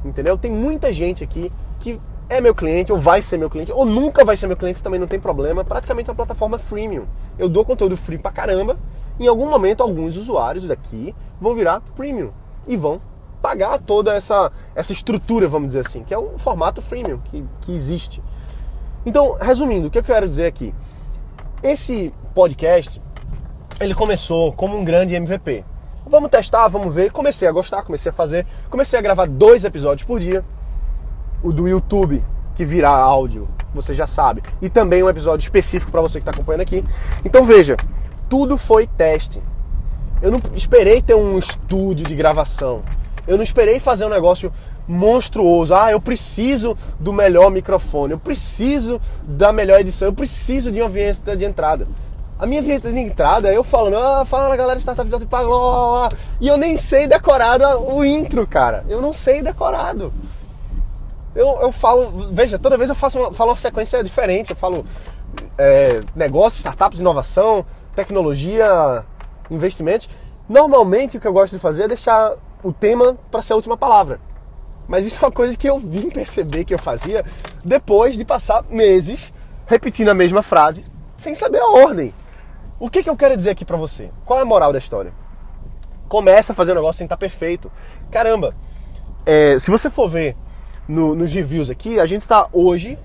Entendeu? 0.04 0.38
Tem 0.38 0.50
muita 0.50 0.92
gente 0.92 1.22
aqui 1.22 1.52
que 1.80 2.00
é 2.28 2.40
meu 2.40 2.54
cliente, 2.54 2.92
ou 2.92 2.98
vai 2.98 3.20
ser 3.20 3.36
meu 3.36 3.50
cliente, 3.50 3.72
ou 3.72 3.84
nunca 3.84 4.24
vai 4.24 4.36
ser 4.36 4.46
meu 4.46 4.56
cliente, 4.56 4.82
também 4.82 4.98
não 4.98 5.06
tem 5.06 5.20
problema. 5.20 5.64
Praticamente 5.64 6.08
é 6.08 6.12
uma 6.12 6.16
plataforma 6.16 6.58
freemium. 6.58 7.04
Eu 7.38 7.48
dou 7.48 7.64
conteúdo 7.64 7.96
free 7.96 8.16
pra 8.16 8.32
caramba 8.32 8.78
em 9.18 9.26
algum 9.26 9.48
momento 9.48 9.82
alguns 9.82 10.16
usuários 10.16 10.64
daqui 10.64 11.14
vão 11.40 11.54
virar 11.54 11.80
premium 11.94 12.30
e 12.66 12.76
vão 12.76 13.00
pagar 13.40 13.78
toda 13.78 14.14
essa, 14.14 14.50
essa 14.74 14.92
estrutura, 14.92 15.46
vamos 15.46 15.68
dizer 15.68 15.80
assim, 15.80 16.02
que 16.02 16.14
é 16.14 16.18
um 16.18 16.38
formato 16.38 16.80
freemium 16.80 17.18
que, 17.18 17.44
que 17.60 17.72
existe. 17.72 18.22
Então, 19.04 19.34
resumindo, 19.34 19.88
o 19.88 19.90
que 19.90 19.98
eu 19.98 20.02
quero 20.02 20.26
dizer 20.26 20.46
aqui? 20.46 20.74
Esse 21.62 22.12
podcast, 22.34 23.00
ele 23.78 23.94
começou 23.94 24.52
como 24.52 24.76
um 24.76 24.84
grande 24.84 25.14
MVP. 25.14 25.62
Vamos 26.06 26.30
testar, 26.30 26.68
vamos 26.68 26.94
ver. 26.94 27.12
Comecei 27.12 27.46
a 27.46 27.52
gostar, 27.52 27.82
comecei 27.82 28.08
a 28.08 28.12
fazer, 28.12 28.46
comecei 28.70 28.98
a 28.98 29.02
gravar 29.02 29.26
dois 29.26 29.64
episódios 29.64 30.06
por 30.06 30.20
dia. 30.20 30.42
O 31.42 31.52
do 31.52 31.68
YouTube, 31.68 32.24
que 32.54 32.64
virá 32.64 32.90
áudio, 32.90 33.46
você 33.74 33.92
já 33.92 34.06
sabe. 34.06 34.42
E 34.62 34.70
também 34.70 35.02
um 35.02 35.08
episódio 35.08 35.44
específico 35.44 35.90
para 35.90 36.00
você 36.00 36.18
que 36.18 36.22
está 36.22 36.30
acompanhando 36.30 36.62
aqui. 36.62 36.82
Então 37.24 37.44
veja, 37.44 37.76
tudo 38.34 38.58
foi 38.58 38.84
teste. 38.84 39.40
Eu 40.20 40.32
não 40.32 40.40
esperei 40.56 41.00
ter 41.00 41.14
um 41.14 41.38
estúdio 41.38 42.04
de 42.04 42.16
gravação. 42.16 42.82
Eu 43.28 43.36
não 43.36 43.44
esperei 43.44 43.78
fazer 43.78 44.04
um 44.04 44.08
negócio 44.08 44.52
monstruoso. 44.88 45.72
Ah, 45.72 45.92
eu 45.92 46.00
preciso 46.00 46.76
do 46.98 47.12
melhor 47.12 47.48
microfone, 47.48 48.14
eu 48.14 48.18
preciso 48.18 49.00
da 49.22 49.52
melhor 49.52 49.78
edição, 49.78 50.08
eu 50.08 50.12
preciso 50.12 50.72
de 50.72 50.80
uma 50.80 50.88
vinheta 50.88 51.36
de 51.36 51.44
entrada. 51.44 51.86
A 52.36 52.44
minha 52.44 52.60
vinheta 52.60 52.90
de 52.90 52.98
entrada 52.98 53.52
eu 53.52 53.62
falando, 53.62 53.98
ah, 53.98 54.24
fala 54.24 54.56
galera, 54.56 54.80
startup 54.80 55.08
de 55.08 55.14
alto 55.14 56.16
e 56.40 56.48
eu 56.48 56.56
nem 56.56 56.76
sei 56.76 57.06
decorado 57.06 57.64
o 57.88 58.04
intro, 58.04 58.44
cara. 58.48 58.84
Eu 58.88 59.00
não 59.00 59.12
sei 59.12 59.42
decorado. 59.42 60.12
Eu, 61.36 61.60
eu 61.60 61.70
falo, 61.70 62.30
veja, 62.32 62.58
toda 62.58 62.76
vez 62.76 62.90
eu 62.90 62.96
faço 62.96 63.16
uma, 63.16 63.32
falo 63.32 63.50
uma 63.50 63.56
sequência 63.56 64.02
diferente. 64.02 64.50
Eu 64.50 64.56
falo 64.56 64.84
é, 65.56 66.00
negócios, 66.16 66.58
startups, 66.58 66.98
inovação, 66.98 67.64
tecnologia, 67.94 69.04
investimentos. 69.50 70.08
Normalmente 70.48 71.16
o 71.16 71.20
que 71.20 71.26
eu 71.26 71.32
gosto 71.32 71.54
de 71.54 71.58
fazer 71.58 71.84
é 71.84 71.88
deixar 71.88 72.34
o 72.62 72.72
tema 72.72 73.16
para 73.30 73.42
ser 73.42 73.52
a 73.52 73.56
última 73.56 73.76
palavra. 73.76 74.20
Mas 74.86 75.06
isso 75.06 75.22
é 75.22 75.26
uma 75.26 75.32
coisa 75.32 75.56
que 75.56 75.68
eu 75.68 75.78
vim 75.78 76.10
perceber 76.10 76.64
que 76.64 76.74
eu 76.74 76.78
fazia 76.78 77.24
depois 77.64 78.16
de 78.16 78.24
passar 78.24 78.64
meses 78.68 79.32
repetindo 79.66 80.10
a 80.10 80.14
mesma 80.14 80.42
frase 80.42 80.86
sem 81.16 81.34
saber 81.34 81.58
a 81.58 81.68
ordem. 81.68 82.12
O 82.78 82.90
que, 82.90 83.02
que 83.02 83.08
eu 83.08 83.16
quero 83.16 83.36
dizer 83.36 83.50
aqui 83.50 83.64
para 83.64 83.76
você? 83.76 84.10
Qual 84.24 84.38
é 84.38 84.42
a 84.42 84.44
moral 84.44 84.72
da 84.72 84.78
história? 84.78 85.12
Começa 86.08 86.52
a 86.52 86.56
fazer 86.56 86.72
um 86.72 86.76
negócio 86.76 86.98
sem 86.98 87.06
estar 87.06 87.16
perfeito. 87.16 87.72
Caramba, 88.10 88.54
é, 89.24 89.58
se 89.58 89.70
você 89.70 89.88
for 89.88 90.08
ver 90.08 90.36
no, 90.86 91.14
nos 91.14 91.32
reviews 91.32 91.70
aqui, 91.70 91.98
a 91.98 92.04
gente 92.04 92.22
está 92.22 92.48
hoje 92.52 92.98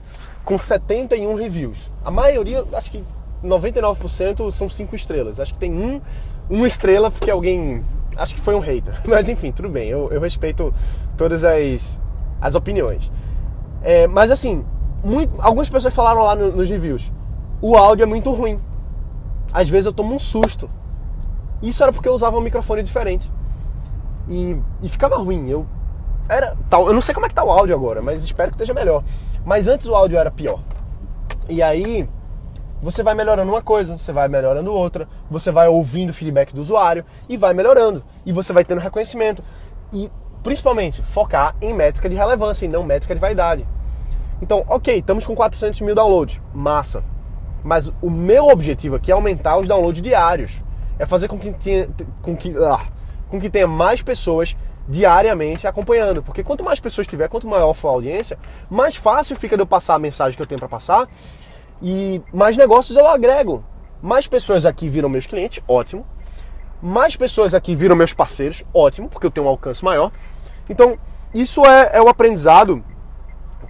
com 0.43 0.57
71 0.57 1.33
reviews. 1.35 1.89
A 2.03 2.11
maioria, 2.11 2.65
acho 2.73 2.91
que 2.91 3.03
99% 3.43 4.51
são 4.51 4.69
cinco 4.69 4.95
estrelas. 4.95 5.39
Acho 5.39 5.53
que 5.53 5.59
tem 5.59 5.73
um, 5.73 6.01
uma 6.49 6.67
estrela 6.67 7.09
porque 7.09 7.31
alguém 7.31 7.83
acho 8.17 8.35
que 8.35 8.41
foi 8.41 8.55
um 8.55 8.59
hater. 8.59 8.99
Mas 9.07 9.29
enfim, 9.29 9.51
tudo 9.51 9.69
bem, 9.69 9.89
eu, 9.89 10.09
eu 10.11 10.19
respeito 10.19 10.73
todas 11.17 11.43
as, 11.43 12.01
as 12.41 12.55
opiniões. 12.55 13.11
É, 13.81 14.07
mas 14.07 14.29
assim, 14.29 14.65
muito, 15.01 15.33
algumas 15.41 15.69
pessoas 15.69 15.93
falaram 15.93 16.23
lá 16.23 16.35
no, 16.35 16.51
nos 16.51 16.69
reviews: 16.69 17.11
o 17.61 17.77
áudio 17.77 18.03
é 18.03 18.05
muito 18.05 18.31
ruim. 18.31 18.59
Às 19.53 19.69
vezes 19.69 19.85
eu 19.85 19.93
tomo 19.93 20.13
um 20.13 20.19
susto. 20.19 20.69
Isso 21.61 21.81
era 21.81 21.91
porque 21.91 22.07
eu 22.07 22.13
usava 22.13 22.37
um 22.37 22.41
microfone 22.41 22.83
diferente. 22.83 23.31
E, 24.27 24.57
e 24.81 24.89
ficava 24.89 25.17
ruim. 25.17 25.49
Eu 25.49 25.65
era 26.27 26.55
tal, 26.69 26.87
eu 26.87 26.93
não 26.93 27.01
sei 27.01 27.13
como 27.13 27.25
é 27.25 27.29
que 27.29 27.35
tá 27.35 27.43
o 27.43 27.49
áudio 27.49 27.73
agora, 27.75 28.01
mas 28.01 28.23
espero 28.23 28.51
que 28.51 28.55
esteja 28.55 28.73
melhor. 28.73 29.03
Mas 29.43 29.67
antes 29.67 29.87
o 29.87 29.95
áudio 29.95 30.17
era 30.17 30.29
pior. 30.29 30.59
E 31.49 31.63
aí 31.63 32.07
você 32.81 33.03
vai 33.03 33.13
melhorando 33.13 33.51
uma 33.51 33.61
coisa, 33.61 33.97
você 33.97 34.11
vai 34.11 34.27
melhorando 34.27 34.73
outra, 34.73 35.07
você 35.29 35.51
vai 35.51 35.67
ouvindo 35.67 36.11
o 36.11 36.13
feedback 36.13 36.53
do 36.53 36.61
usuário 36.61 37.05
e 37.27 37.35
vai 37.35 37.53
melhorando. 37.53 38.03
E 38.25 38.31
você 38.31 38.53
vai 38.53 38.63
tendo 38.63 38.79
reconhecimento. 38.79 39.43
E 39.91 40.09
principalmente 40.41 41.03
focar 41.03 41.55
em 41.61 41.73
métrica 41.73 42.09
de 42.09 42.15
relevância 42.15 42.65
e 42.65 42.69
não 42.69 42.83
métrica 42.83 43.13
de 43.13 43.19
vaidade. 43.19 43.67
Então, 44.41 44.63
ok, 44.67 44.97
estamos 44.97 45.25
com 45.25 45.35
400 45.35 45.81
mil 45.81 45.93
downloads, 45.93 46.39
massa. 46.53 47.03
Mas 47.63 47.91
o 48.01 48.09
meu 48.09 48.47
objetivo 48.47 48.95
aqui 48.95 49.11
é 49.11 49.13
aumentar 49.13 49.57
os 49.57 49.67
downloads 49.67 50.01
diários. 50.01 50.61
É 50.97 51.05
fazer 51.05 51.27
com 51.27 51.37
que 51.37 51.51
tenha, 51.51 51.89
com 52.21 52.35
que, 52.35 52.55
ah, 52.57 52.87
com 53.27 53.39
que 53.39 53.49
tenha 53.49 53.67
mais 53.67 54.01
pessoas 54.01 54.55
diariamente 54.87 55.67
acompanhando. 55.67 56.23
Porque 56.23 56.43
quanto 56.43 56.63
mais 56.63 56.79
pessoas 56.79 57.05
tiver, 57.05 57.27
quanto 57.27 57.45
maior 57.45 57.73
for 57.73 57.89
a 57.89 57.91
audiência, 57.91 58.39
mais 58.69 58.95
fácil 58.95 59.35
fica 59.35 59.57
de 59.57 59.61
eu 59.61 59.67
passar 59.67 59.95
a 59.95 59.99
mensagem 59.99 60.37
que 60.37 60.41
eu 60.41 60.47
tenho 60.47 60.59
para 60.59 60.69
passar 60.69 61.09
e 61.81 62.21
mais 62.33 62.57
negócios 62.57 62.97
eu 62.97 63.07
agrego. 63.07 63.63
Mais 64.01 64.27
pessoas 64.27 64.65
aqui 64.65 64.89
viram 64.89 65.09
meus 65.09 65.25
clientes, 65.25 65.61
ótimo. 65.67 66.05
Mais 66.81 67.15
pessoas 67.15 67.53
aqui 67.53 67.75
viram 67.75 67.95
meus 67.95 68.13
parceiros, 68.13 68.63
ótimo, 68.73 69.09
porque 69.09 69.27
eu 69.27 69.31
tenho 69.31 69.45
um 69.45 69.49
alcance 69.49 69.83
maior. 69.83 70.11
Então, 70.69 70.97
isso 71.33 71.65
é, 71.65 71.91
é 71.93 72.01
o 72.01 72.07
aprendizado 72.07 72.83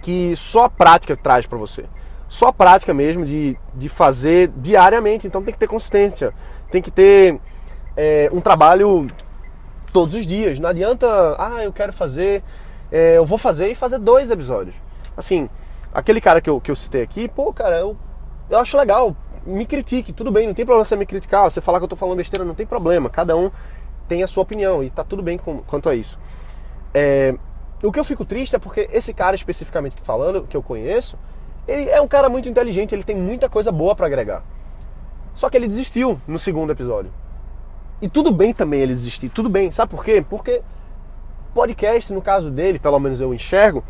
que 0.02 0.34
só 0.36 0.64
a 0.64 0.70
prática 0.70 1.16
traz 1.16 1.46
para 1.46 1.58
você. 1.58 1.84
Só 2.28 2.48
a 2.48 2.52
prática 2.52 2.94
mesmo 2.94 3.24
de, 3.24 3.56
de 3.74 3.88
fazer 3.88 4.50
diariamente. 4.56 5.26
Então 5.26 5.42
tem 5.42 5.52
que 5.52 5.58
ter 5.58 5.66
consistência, 5.66 6.32
tem 6.70 6.80
que 6.80 6.90
ter 6.90 7.40
é, 7.96 8.30
um 8.32 8.40
trabalho 8.40 9.06
todos 9.92 10.14
os 10.14 10.26
dias. 10.26 10.58
Não 10.58 10.68
adianta, 10.68 11.06
ah, 11.38 11.64
eu 11.64 11.72
quero 11.72 11.92
fazer, 11.92 12.42
é, 12.90 13.16
eu 13.16 13.26
vou 13.26 13.36
fazer 13.36 13.68
e 13.68 13.74
fazer 13.74 13.98
dois 13.98 14.30
episódios. 14.30 14.76
Assim, 15.16 15.50
aquele 15.92 16.20
cara 16.20 16.40
que 16.40 16.48
eu, 16.48 16.60
que 16.60 16.70
eu 16.70 16.76
citei 16.76 17.02
aqui, 17.02 17.28
pô, 17.28 17.52
cara, 17.52 17.78
eu, 17.78 17.96
eu 18.48 18.58
acho 18.58 18.76
legal, 18.76 19.16
me 19.44 19.66
critique, 19.66 20.12
tudo 20.12 20.30
bem, 20.30 20.46
não 20.46 20.54
tem 20.54 20.64
problema 20.64 20.84
você 20.84 20.96
me 20.96 21.06
criticar, 21.06 21.50
você 21.50 21.60
falar 21.60 21.78
que 21.78 21.84
eu 21.84 21.88
tô 21.88 21.96
falando 21.96 22.16
besteira, 22.16 22.44
não 22.44 22.54
tem 22.54 22.66
problema, 22.66 23.08
cada 23.08 23.36
um 23.36 23.50
tem 24.08 24.22
a 24.22 24.26
sua 24.26 24.42
opinião 24.42 24.82
e 24.82 24.90
tá 24.90 25.04
tudo 25.04 25.22
bem 25.22 25.38
com, 25.38 25.58
quanto 25.58 25.88
a 25.88 25.94
isso. 25.94 26.18
É, 26.92 27.34
o 27.82 27.90
que 27.90 27.98
eu 27.98 28.04
fico 28.04 28.24
triste 28.24 28.56
é 28.56 28.58
porque 28.58 28.88
esse 28.92 29.14
cara 29.14 29.34
especificamente 29.36 29.96
que 29.96 30.02
falando, 30.02 30.46
que 30.46 30.56
eu 30.56 30.62
conheço, 30.62 31.16
ele 31.66 31.88
é 31.88 32.00
um 32.00 32.08
cara 32.08 32.28
muito 32.28 32.48
inteligente, 32.48 32.94
ele 32.94 33.04
tem 33.04 33.16
muita 33.16 33.48
coisa 33.48 33.70
boa 33.70 33.94
para 33.94 34.06
agregar. 34.06 34.42
Só 35.34 35.48
que 35.48 35.56
ele 35.56 35.68
desistiu 35.68 36.20
no 36.26 36.38
segundo 36.38 36.72
episódio. 36.72 37.12
E 38.02 38.08
tudo 38.08 38.32
bem 38.32 38.52
também 38.52 38.80
ele 38.80 38.94
desistir, 38.94 39.28
tudo 39.28 39.48
bem. 39.48 39.70
Sabe 39.70 39.90
por 39.90 40.04
quê? 40.04 40.24
Porque 40.28 40.62
podcast, 41.54 42.12
no 42.12 42.20
caso 42.20 42.50
dele, 42.50 42.78
pelo 42.78 42.98
menos 42.98 43.20
eu 43.20 43.32
enxergo, 43.32 43.84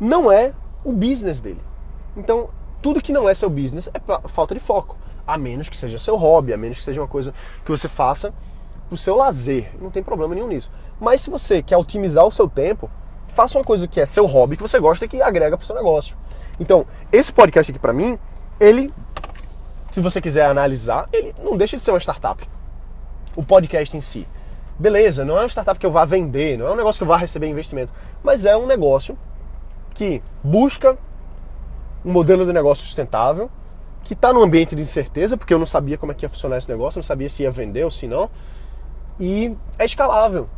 não 0.00 0.32
é 0.32 0.54
o 0.86 0.92
business 0.92 1.40
dele. 1.40 1.60
Então, 2.16 2.48
tudo 2.80 3.02
que 3.02 3.12
não 3.12 3.28
é 3.28 3.34
seu 3.34 3.50
business 3.50 3.90
é 3.92 4.28
falta 4.28 4.54
de 4.54 4.60
foco. 4.60 4.96
A 5.26 5.36
menos 5.36 5.68
que 5.68 5.76
seja 5.76 5.98
seu 5.98 6.16
hobby, 6.16 6.52
a 6.52 6.56
menos 6.56 6.78
que 6.78 6.84
seja 6.84 7.00
uma 7.00 7.08
coisa 7.08 7.34
que 7.64 7.70
você 7.70 7.88
faça 7.88 8.32
pro 8.88 8.96
seu 8.96 9.16
lazer. 9.16 9.72
Não 9.80 9.90
tem 9.90 10.02
problema 10.02 10.34
nenhum 10.34 10.46
nisso. 10.46 10.70
Mas 11.00 11.20
se 11.20 11.28
você 11.28 11.60
quer 11.60 11.76
otimizar 11.76 12.24
o 12.24 12.30
seu 12.30 12.48
tempo, 12.48 12.88
faça 13.28 13.58
uma 13.58 13.64
coisa 13.64 13.88
que 13.88 14.00
é 14.00 14.06
seu 14.06 14.24
hobby, 14.26 14.56
que 14.56 14.62
você 14.62 14.78
gosta 14.78 15.04
e 15.04 15.08
que 15.08 15.20
agrega 15.20 15.58
pro 15.58 15.66
seu 15.66 15.74
negócio. 15.74 16.16
Então, 16.60 16.86
esse 17.12 17.32
podcast 17.32 17.72
aqui 17.72 17.80
para 17.80 17.92
mim, 17.92 18.16
ele, 18.60 18.88
se 19.90 20.00
você 20.00 20.20
quiser 20.20 20.46
analisar, 20.46 21.08
ele 21.12 21.34
não 21.42 21.56
deixa 21.56 21.76
de 21.76 21.82
ser 21.82 21.90
uma 21.90 22.00
startup 22.00 22.48
o 23.36 23.42
podcast 23.42 23.94
em 23.96 24.00
si. 24.00 24.26
Beleza, 24.78 25.24
não 25.24 25.36
é 25.36 25.40
uma 25.40 25.48
startup 25.48 25.78
que 25.78 25.84
eu 25.84 25.90
vá 25.90 26.04
vender, 26.04 26.58
não 26.58 26.66
é 26.66 26.70
um 26.70 26.76
negócio 26.76 26.98
que 26.98 27.02
eu 27.02 27.08
vá 27.08 27.16
receber 27.16 27.48
investimento, 27.48 27.92
mas 28.22 28.46
é 28.46 28.56
um 28.56 28.66
negócio 28.66 29.16
que 29.96 30.22
busca 30.44 30.96
um 32.04 32.12
modelo 32.12 32.46
de 32.46 32.52
negócio 32.52 32.84
sustentável, 32.84 33.50
que 34.04 34.12
está 34.12 34.32
num 34.32 34.42
ambiente 34.42 34.76
de 34.76 34.82
incerteza, 34.82 35.36
porque 35.36 35.52
eu 35.52 35.58
não 35.58 35.66
sabia 35.66 35.98
como 35.98 36.12
é 36.12 36.14
que 36.14 36.24
ia 36.24 36.28
funcionar 36.28 36.58
esse 36.58 36.68
negócio, 36.68 36.98
não 36.98 37.02
sabia 37.02 37.28
se 37.28 37.42
ia 37.42 37.50
vender 37.50 37.82
ou 37.82 37.90
se 37.90 38.06
não, 38.06 38.30
e 39.18 39.56
é 39.78 39.84
escalável. 39.84 40.48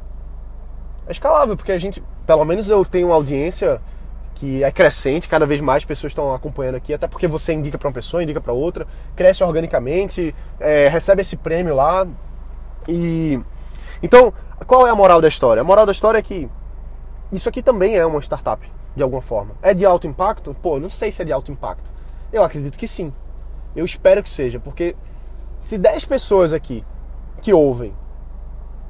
É 1.06 1.12
escalável, 1.12 1.56
porque 1.56 1.72
a 1.72 1.78
gente, 1.78 2.02
pelo 2.26 2.44
menos 2.44 2.68
eu 2.68 2.84
tenho 2.84 3.06
uma 3.06 3.14
audiência 3.14 3.80
que 4.34 4.62
é 4.62 4.70
crescente, 4.70 5.28
cada 5.28 5.46
vez 5.46 5.60
mais 5.60 5.84
pessoas 5.84 6.10
estão 6.10 6.34
acompanhando 6.34 6.74
aqui, 6.74 6.92
até 6.92 7.08
porque 7.08 7.26
você 7.26 7.52
indica 7.52 7.78
para 7.78 7.88
uma 7.88 7.94
pessoa, 7.94 8.22
indica 8.22 8.40
para 8.40 8.52
outra, 8.52 8.86
cresce 9.16 9.42
organicamente, 9.42 10.34
é, 10.60 10.88
recebe 10.88 11.22
esse 11.22 11.36
prêmio 11.36 11.74
lá, 11.74 12.06
e 12.86 13.40
então, 14.02 14.32
qual 14.66 14.86
é 14.86 14.90
a 14.90 14.94
moral 14.94 15.20
da 15.20 15.28
história? 15.28 15.60
A 15.60 15.64
moral 15.64 15.86
da 15.86 15.92
história 15.92 16.18
é 16.18 16.22
que 16.22 16.48
isso 17.32 17.48
aqui 17.48 17.62
também 17.62 17.96
é 17.96 18.04
uma 18.04 18.20
startup, 18.20 18.70
de 18.94 19.02
alguma 19.02 19.22
forma. 19.22 19.54
É 19.62 19.72
de 19.74 19.84
alto 19.84 20.06
impacto? 20.06 20.54
Pô, 20.60 20.78
não 20.78 20.90
sei 20.90 21.12
se 21.12 21.22
é 21.22 21.24
de 21.24 21.32
alto 21.32 21.52
impacto. 21.52 21.90
Eu 22.32 22.42
acredito 22.42 22.78
que 22.78 22.88
sim. 22.88 23.12
Eu 23.74 23.84
espero 23.84 24.22
que 24.22 24.30
seja, 24.30 24.58
porque 24.58 24.96
se 25.60 25.78
10 25.78 26.04
pessoas 26.04 26.52
aqui 26.52 26.84
que 27.40 27.52
ouvem, 27.52 27.94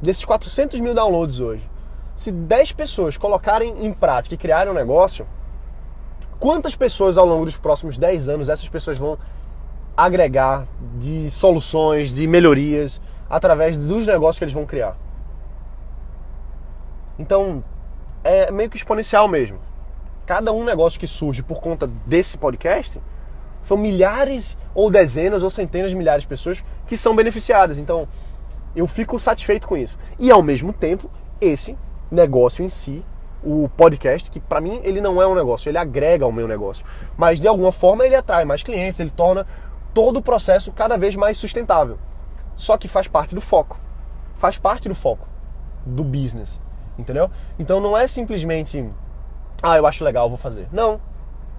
desses 0.00 0.24
400 0.24 0.80
mil 0.80 0.94
downloads 0.94 1.40
hoje, 1.40 1.68
se 2.14 2.32
10 2.32 2.72
pessoas 2.72 3.16
colocarem 3.16 3.84
em 3.84 3.92
prática 3.92 4.34
e 4.34 4.38
criarem 4.38 4.72
um 4.72 4.74
negócio, 4.74 5.26
quantas 6.38 6.74
pessoas 6.74 7.18
ao 7.18 7.26
longo 7.26 7.44
dos 7.44 7.56
próximos 7.56 7.96
10 7.96 8.28
anos 8.28 8.48
essas 8.48 8.68
pessoas 8.68 8.98
vão 8.98 9.18
agregar 9.96 10.66
de 10.96 11.30
soluções, 11.30 12.14
de 12.14 12.26
melhorias, 12.26 13.00
através 13.28 13.76
dos 13.76 14.06
negócios 14.06 14.38
que 14.38 14.44
eles 14.44 14.54
vão 14.54 14.64
criar. 14.64 14.96
Então, 17.18 17.64
é 18.22 18.50
meio 18.50 18.70
que 18.70 18.76
exponencial 18.76 19.26
mesmo. 19.26 19.58
Cada 20.28 20.52
um 20.52 20.62
negócio 20.62 21.00
que 21.00 21.06
surge 21.06 21.42
por 21.42 21.58
conta 21.58 21.86
desse 22.04 22.36
podcast 22.36 23.00
são 23.62 23.78
milhares 23.78 24.58
ou 24.74 24.90
dezenas 24.90 25.42
ou 25.42 25.48
centenas 25.48 25.90
de 25.90 25.96
milhares 25.96 26.24
de 26.24 26.28
pessoas 26.28 26.62
que 26.86 26.98
são 26.98 27.16
beneficiadas. 27.16 27.78
Então, 27.78 28.06
eu 28.76 28.86
fico 28.86 29.18
satisfeito 29.18 29.66
com 29.66 29.74
isso. 29.74 29.98
E 30.18 30.30
ao 30.30 30.42
mesmo 30.42 30.70
tempo, 30.70 31.10
esse 31.40 31.78
negócio 32.10 32.62
em 32.62 32.68
si, 32.68 33.02
o 33.42 33.70
podcast, 33.74 34.30
que 34.30 34.38
para 34.38 34.60
mim 34.60 34.82
ele 34.84 35.00
não 35.00 35.22
é 35.22 35.26
um 35.26 35.34
negócio, 35.34 35.70
ele 35.70 35.78
agrega 35.78 36.26
ao 36.26 36.30
meu 36.30 36.46
negócio, 36.46 36.84
mas 37.16 37.40
de 37.40 37.48
alguma 37.48 37.72
forma 37.72 38.04
ele 38.04 38.14
atrai 38.14 38.44
mais 38.44 38.62
clientes, 38.62 39.00
ele 39.00 39.08
torna 39.08 39.46
todo 39.94 40.18
o 40.18 40.22
processo 40.22 40.70
cada 40.72 40.98
vez 40.98 41.16
mais 41.16 41.38
sustentável. 41.38 41.98
Só 42.54 42.76
que 42.76 42.86
faz 42.86 43.08
parte 43.08 43.34
do 43.34 43.40
foco. 43.40 43.80
Faz 44.34 44.58
parte 44.58 44.90
do 44.90 44.94
foco 44.94 45.26
do 45.86 46.04
business, 46.04 46.60
entendeu? 46.98 47.30
Então 47.58 47.80
não 47.80 47.96
é 47.96 48.06
simplesmente, 48.06 48.86
ah, 49.62 49.76
eu 49.76 49.86
acho 49.86 50.04
legal, 50.04 50.28
vou 50.28 50.38
fazer. 50.38 50.68
Não. 50.72 51.00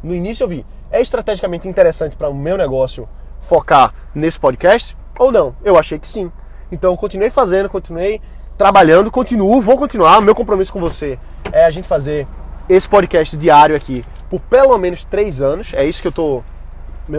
No 0.02 0.16
início 0.16 0.44
eu 0.44 0.48
vi, 0.48 0.66
é 0.90 1.02
estrategicamente 1.02 1.68
interessante 1.68 2.16
para 2.16 2.30
o 2.30 2.34
meu 2.34 2.58
negócio 2.58 3.08
focar 3.42 3.94
nesse 4.16 4.40
podcast 4.40 4.96
ou 5.18 5.32
não? 5.32 5.56
Eu 5.64 5.78
achei 5.78 6.00
que 6.00 6.08
sim. 6.08 6.32
Então 6.72 6.96
continuei 6.96 7.30
fazendo, 7.30 7.70
continuei 7.70 8.22
trabalhando, 8.58 9.12
continuo, 9.12 9.62
vou 9.62 9.78
continuar. 9.78 10.22
Meu 10.22 10.34
compromisso 10.34 10.72
com 10.72 10.80
você 10.80 11.20
é 11.52 11.66
a 11.66 11.72
gente 11.72 11.88
fazer 11.88 12.26
esse 12.70 12.88
podcast 12.88 13.36
diário 13.36 13.76
aqui 13.76 14.06
por 14.30 14.40
pelo 14.42 14.78
menos 14.78 15.04
três 15.04 15.42
anos. 15.42 15.74
É 15.74 15.86
isso 15.86 16.02
que 16.02 16.08
eu 16.08 16.12
tô. 16.12 16.44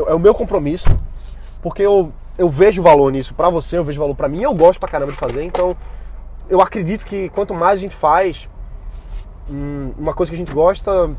É 0.08 0.14
o 0.14 0.18
meu 0.18 0.34
compromisso. 0.34 0.88
Porque 1.60 1.82
eu 1.82 2.12
eu 2.38 2.48
vejo 2.48 2.82
valor 2.82 3.12
nisso 3.12 3.34
para 3.34 3.50
você, 3.50 3.76
eu 3.76 3.84
vejo 3.84 4.00
valor 4.00 4.14
para 4.14 4.26
mim, 4.26 4.42
eu 4.42 4.54
gosto 4.54 4.80
pra 4.80 4.88
caramba 4.88 5.12
de 5.12 5.18
fazer, 5.18 5.44
então 5.44 5.76
eu 6.48 6.62
acredito 6.62 7.04
que 7.04 7.28
quanto 7.28 7.52
mais 7.52 7.78
a 7.78 7.82
gente 7.82 7.94
faz 7.94 8.48
uma 9.98 10.14
coisa 10.14 10.30
que 10.30 10.36
a 10.36 10.38
gente 10.38 10.52
gosta, 10.52 11.10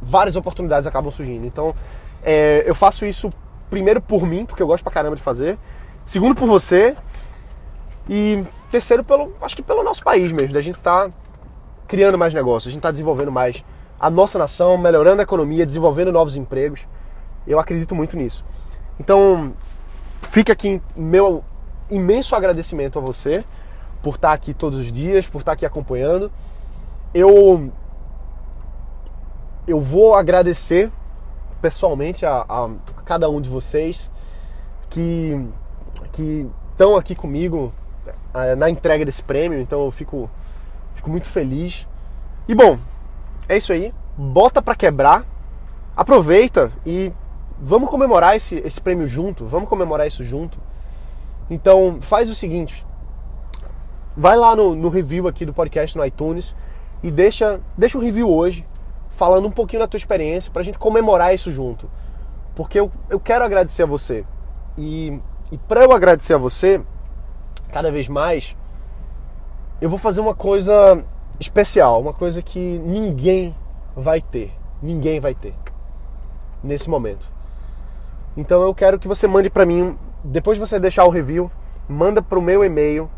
várias 0.00 0.36
oportunidades 0.36 0.86
acabam 0.86 1.10
surgindo. 1.10 1.46
Então 1.46 1.74
é, 2.22 2.62
eu 2.66 2.74
faço 2.74 3.04
isso 3.04 3.30
primeiro 3.68 4.00
por 4.00 4.26
mim, 4.26 4.44
porque 4.44 4.62
eu 4.62 4.66
gosto 4.66 4.82
pra 4.82 4.92
caramba 4.92 5.16
de 5.16 5.22
fazer, 5.22 5.58
segundo 6.04 6.34
por 6.34 6.46
você 6.46 6.96
e 8.08 8.44
terceiro 8.70 9.04
pelo, 9.04 9.32
acho 9.42 9.54
que 9.54 9.62
pelo 9.62 9.82
nosso 9.82 10.02
país 10.02 10.32
mesmo, 10.32 10.52
da 10.52 10.60
gente 10.60 10.76
estar 10.76 11.08
tá 11.08 11.14
criando 11.86 12.16
mais 12.18 12.34
negócios, 12.34 12.68
a 12.68 12.70
gente 12.70 12.80
está 12.80 12.90
desenvolvendo 12.90 13.30
mais 13.30 13.64
a 13.98 14.08
nossa 14.08 14.38
nação, 14.38 14.78
melhorando 14.78 15.20
a 15.20 15.24
economia, 15.24 15.66
desenvolvendo 15.66 16.10
novos 16.10 16.36
empregos. 16.36 16.86
Eu 17.46 17.58
acredito 17.58 17.94
muito 17.94 18.16
nisso. 18.16 18.44
Então, 18.98 19.52
Fica 20.22 20.52
aqui 20.52 20.80
meu 20.94 21.42
imenso 21.90 22.36
agradecimento 22.36 22.98
a 22.98 23.02
você 23.02 23.44
por 24.02 24.14
estar 24.14 24.32
aqui 24.32 24.54
todos 24.54 24.78
os 24.78 24.92
dias, 24.92 25.26
por 25.26 25.38
estar 25.38 25.52
aqui 25.52 25.66
acompanhando. 25.66 26.30
Eu 27.12 27.72
eu 29.66 29.80
vou 29.80 30.14
agradecer 30.14 30.90
pessoalmente 31.60 32.24
a, 32.24 32.44
a, 32.48 32.64
a 32.64 33.02
cada 33.04 33.28
um 33.28 33.40
de 33.40 33.48
vocês 33.48 34.10
que 34.88 35.40
que 36.12 36.48
estão 36.72 36.96
aqui 36.96 37.14
comigo 37.14 37.72
uh, 38.34 38.56
na 38.56 38.70
entrega 38.70 39.04
desse 39.04 39.22
prêmio, 39.22 39.60
então 39.60 39.84
eu 39.84 39.90
fico, 39.90 40.30
fico 40.94 41.10
muito 41.10 41.28
feliz. 41.28 41.86
E 42.48 42.54
bom, 42.54 42.78
é 43.48 43.56
isso 43.56 43.72
aí. 43.72 43.92
Bota 44.16 44.62
para 44.62 44.74
quebrar, 44.74 45.24
aproveita 45.96 46.72
e 46.84 47.12
vamos 47.58 47.90
comemorar 47.90 48.36
esse, 48.36 48.56
esse 48.56 48.80
prêmio 48.80 49.06
junto, 49.06 49.44
vamos 49.46 49.68
comemorar 49.68 50.06
isso 50.06 50.24
junto. 50.24 50.58
Então 51.48 51.98
faz 52.00 52.30
o 52.30 52.34
seguinte, 52.34 52.86
vai 54.16 54.36
lá 54.36 54.56
no, 54.56 54.74
no 54.74 54.88
review 54.88 55.28
aqui 55.28 55.44
do 55.44 55.52
podcast 55.52 55.96
no 55.96 56.04
iTunes 56.04 56.54
e 57.02 57.10
deixa, 57.10 57.60
deixa 57.76 57.96
um 57.98 58.00
review 58.00 58.28
hoje, 58.28 58.66
falando 59.08 59.46
um 59.46 59.50
pouquinho 59.50 59.80
da 59.80 59.88
tua 59.88 59.98
experiência, 59.98 60.52
pra 60.52 60.62
gente 60.62 60.78
comemorar 60.78 61.34
isso 61.34 61.50
junto. 61.50 61.90
Porque 62.54 62.78
eu, 62.78 62.90
eu 63.08 63.18
quero 63.18 63.44
agradecer 63.44 63.82
a 63.82 63.86
você. 63.86 64.24
E, 64.76 65.18
e 65.50 65.58
para 65.58 65.82
eu 65.82 65.92
agradecer 65.92 66.34
a 66.34 66.38
você, 66.38 66.80
cada 67.72 67.90
vez 67.90 68.08
mais, 68.08 68.56
eu 69.80 69.88
vou 69.88 69.98
fazer 69.98 70.20
uma 70.20 70.34
coisa 70.34 71.04
especial, 71.38 72.00
uma 72.00 72.12
coisa 72.12 72.42
que 72.42 72.78
ninguém 72.84 73.54
vai 73.96 74.20
ter. 74.20 74.52
Ninguém 74.82 75.20
vai 75.20 75.34
ter 75.34 75.54
nesse 76.62 76.88
momento. 76.88 77.28
Então 78.36 78.62
eu 78.62 78.74
quero 78.74 78.98
que 78.98 79.08
você 79.08 79.26
mande 79.26 79.50
para 79.50 79.66
mim, 79.66 79.96
depois 80.22 80.58
de 80.58 80.66
você 80.66 80.78
deixar 80.78 81.04
o 81.04 81.10
review, 81.10 81.50
manda 81.88 82.22
para 82.22 82.38
o 82.38 82.42
meu 82.42 82.64
e-mail, 82.64 83.10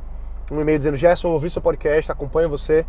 um 0.50 0.60
e-mail 0.60 0.78
dizendo 0.78 0.96
Gerson, 0.96 1.28
ouvi 1.28 1.50
seu 1.50 1.60
podcast, 1.60 2.10
acompanha 2.10 2.48
você 2.48 2.86